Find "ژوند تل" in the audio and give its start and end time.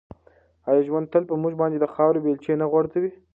0.87-1.23